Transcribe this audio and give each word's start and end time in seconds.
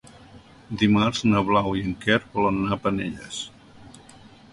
Dimarts 0.83 1.19
na 1.33 1.43
Blau 1.49 1.75
i 1.81 1.83
en 1.89 1.93
Quer 2.05 2.17
volen 2.39 2.57
anar 2.63 2.73
a 2.77 2.79
Penelles. 2.87 3.43